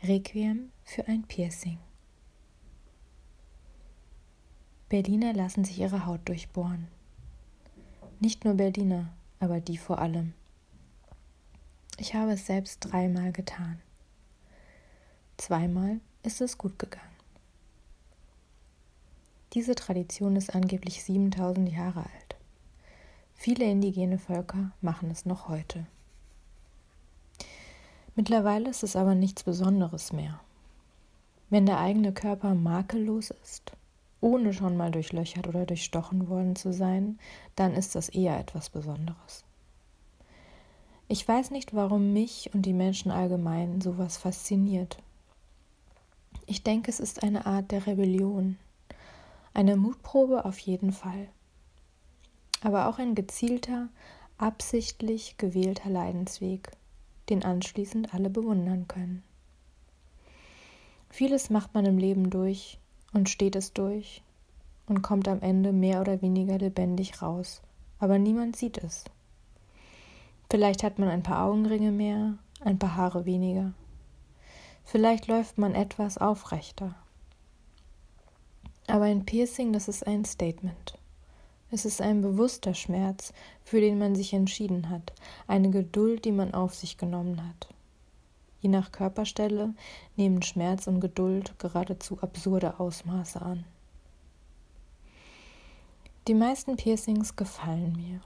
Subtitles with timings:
[0.00, 1.78] Requiem für ein Piercing.
[4.88, 6.86] Berliner lassen sich ihre Haut durchbohren.
[8.20, 10.34] Nicht nur Berliner, aber die vor allem.
[11.98, 13.80] Ich habe es selbst dreimal getan.
[15.36, 17.04] Zweimal ist es gut gegangen.
[19.54, 22.36] Diese Tradition ist angeblich 7000 Jahre alt.
[23.34, 25.88] Viele indigene Völker machen es noch heute.
[28.18, 30.40] Mittlerweile ist es aber nichts Besonderes mehr.
[31.50, 33.70] Wenn der eigene Körper makellos ist,
[34.20, 37.20] ohne schon mal durchlöchert oder durchstochen worden zu sein,
[37.54, 39.44] dann ist das eher etwas Besonderes.
[41.06, 44.98] Ich weiß nicht, warum mich und die Menschen allgemein sowas fasziniert.
[46.46, 48.58] Ich denke, es ist eine Art der Rebellion,
[49.54, 51.28] eine Mutprobe auf jeden Fall,
[52.62, 53.86] aber auch ein gezielter,
[54.38, 56.72] absichtlich gewählter Leidensweg,
[57.30, 59.22] den anschließend alle bewundern können.
[61.10, 62.78] Vieles macht man im Leben durch
[63.12, 64.22] und steht es durch
[64.86, 67.62] und kommt am Ende mehr oder weniger lebendig raus,
[67.98, 69.04] aber niemand sieht es.
[70.50, 73.72] Vielleicht hat man ein paar Augenringe mehr, ein paar Haare weniger.
[74.84, 76.94] Vielleicht läuft man etwas aufrechter.
[78.86, 80.98] Aber ein Piercing, das ist ein Statement.
[81.70, 85.12] Es ist ein bewusster Schmerz, für den man sich entschieden hat,
[85.46, 87.68] eine Geduld, die man auf sich genommen hat.
[88.60, 89.74] Je nach Körperstelle
[90.16, 93.64] nehmen Schmerz und Geduld geradezu absurde Ausmaße an.
[96.26, 98.20] Die meisten Piercings gefallen mir.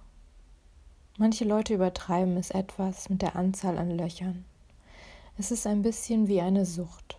[1.19, 4.45] Manche Leute übertreiben es etwas mit der Anzahl an Löchern.
[5.37, 7.17] Es ist ein bisschen wie eine Sucht.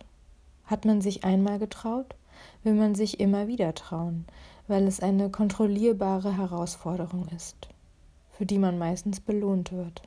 [0.64, 2.14] Hat man sich einmal getraut,
[2.62, 4.24] will man sich immer wieder trauen,
[4.66, 7.68] weil es eine kontrollierbare Herausforderung ist,
[8.30, 10.02] für die man meistens belohnt wird.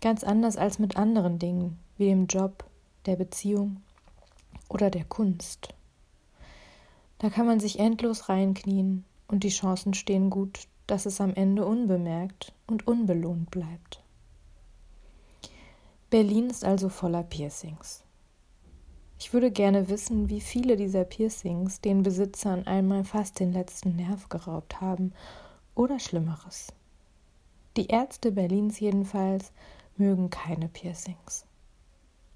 [0.00, 2.64] Ganz anders als mit anderen Dingen, wie dem Job,
[3.06, 3.82] der Beziehung
[4.68, 5.74] oder der Kunst.
[7.18, 11.66] Da kann man sich endlos reinknien und die Chancen stehen gut, dass es am Ende
[11.66, 14.02] unbemerkt und unbelohnt bleibt.
[16.08, 18.02] Berlin ist also voller Piercings.
[19.22, 24.30] Ich würde gerne wissen, wie viele dieser Piercings den Besitzern einmal fast den letzten Nerv
[24.30, 25.12] geraubt haben
[25.74, 26.68] oder Schlimmeres.
[27.76, 29.52] Die Ärzte Berlins jedenfalls
[29.98, 31.44] mögen keine Piercings.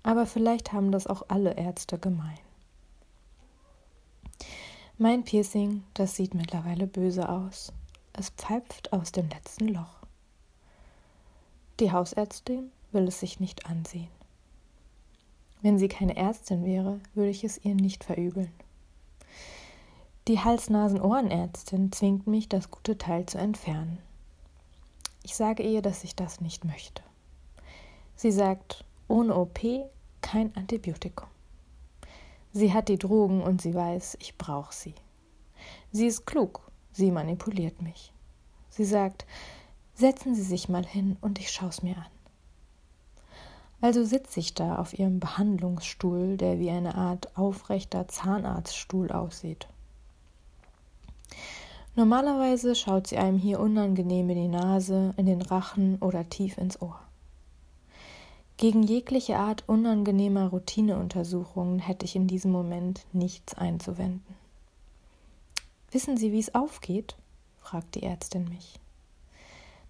[0.03, 2.39] Aber vielleicht haben das auch alle Ärzte gemein.
[4.99, 7.73] Mein Piercing, das sieht mittlerweile böse aus.
[8.13, 10.01] Es pfeift aus dem letzten Loch.
[11.81, 14.24] Die Hausärztin will es sich nicht ansehen.
[15.65, 18.53] Wenn sie keine Ärztin wäre, würde ich es ihr nicht verübeln.
[20.29, 23.97] Die Hals-Nasen-Ohrenärztin zwingt mich, das gute Teil zu entfernen.
[25.23, 27.03] Ich sage ihr, dass ich das nicht möchte.
[28.15, 29.59] Sie sagt, ohne OP
[30.21, 31.29] kein Antibiotikum.
[32.53, 34.95] Sie hat die Drogen und sie weiß, ich brauche sie.
[35.93, 36.61] Sie ist klug,
[36.93, 38.13] sie manipuliert mich.
[38.69, 39.25] Sie sagt,
[39.95, 42.14] setzen Sie sich mal hin und ich schaue es mir an.
[43.85, 49.69] Also sitze ich da auf ihrem Behandlungsstuhl, der wie eine Art aufrechter Zahnarztstuhl aussieht.
[51.95, 56.81] Normalerweise schaut sie einem hier unangenehm in die Nase, in den Rachen oder tief ins
[56.81, 56.99] Ohr.
[58.57, 64.35] Gegen jegliche Art unangenehmer Routineuntersuchungen hätte ich in diesem Moment nichts einzuwenden.
[65.91, 67.17] Wissen Sie, wie es aufgeht?
[67.59, 68.81] fragt die Ärztin mich.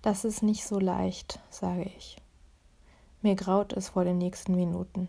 [0.03, 2.17] Das ist nicht so leicht, sage ich.
[3.25, 5.09] Mir graut es vor den nächsten Minuten.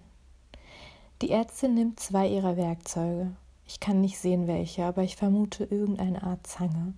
[1.21, 3.35] Die Ärztin nimmt zwei ihrer Werkzeuge.
[3.67, 6.93] Ich kann nicht sehen welche, aber ich vermute irgendeine Art Zange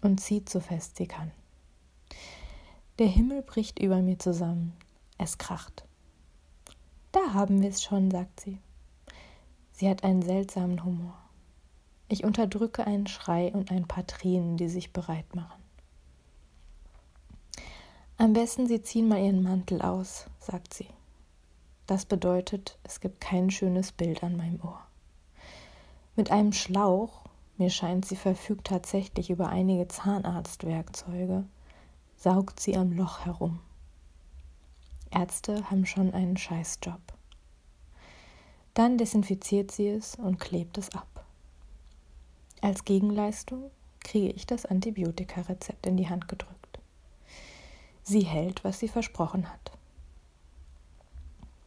[0.00, 1.32] und zieht so fest sie kann.
[3.00, 4.74] Der Himmel bricht über mir zusammen.
[5.18, 5.84] Es kracht.
[7.10, 8.58] Da haben wir es schon, sagt sie.
[9.72, 11.18] Sie hat einen seltsamen Humor.
[12.08, 15.57] Ich unterdrücke einen Schrei und ein paar Tränen, die sich bereit machen.
[18.20, 20.88] Am besten, Sie ziehen mal Ihren Mantel aus, sagt sie.
[21.86, 24.84] Das bedeutet, es gibt kein schönes Bild an meinem Ohr.
[26.16, 27.22] Mit einem Schlauch,
[27.58, 31.44] mir scheint, sie verfügt tatsächlich über einige Zahnarztwerkzeuge,
[32.16, 33.60] saugt sie am Loch herum.
[35.12, 37.00] Ärzte haben schon einen Scheißjob.
[38.74, 41.24] Dann desinfiziert sie es und klebt es ab.
[42.62, 43.70] Als Gegenleistung
[44.00, 46.57] kriege ich das Antibiotikarezept in die Hand gedrückt.
[48.08, 49.70] Sie hält, was sie versprochen hat.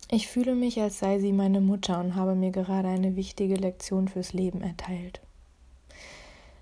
[0.09, 4.07] Ich fühle mich, als sei sie meine Mutter und habe mir gerade eine wichtige Lektion
[4.07, 5.21] fürs Leben erteilt.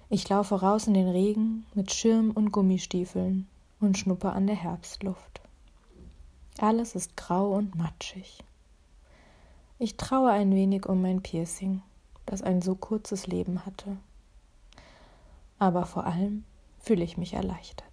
[0.09, 3.47] Ich laufe raus in den Regen mit Schirm und Gummistiefeln
[3.79, 5.39] und schnuppe an der Herbstluft.
[6.57, 8.43] Alles ist grau und matschig.
[9.77, 11.81] Ich traue ein wenig um mein Piercing,
[12.25, 13.95] das ein so kurzes Leben hatte.
[15.57, 16.43] Aber vor allem
[16.81, 17.88] fühle ich mich erleichtert.